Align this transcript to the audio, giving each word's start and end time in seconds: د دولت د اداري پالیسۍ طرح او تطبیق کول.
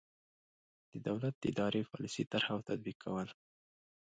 د 0.91 0.93
دولت 1.07 1.33
د 1.39 1.43
اداري 1.51 1.81
پالیسۍ 1.91 2.23
طرح 2.31 2.47
او 2.55 2.59
تطبیق 2.69 2.97
کول. 3.03 3.29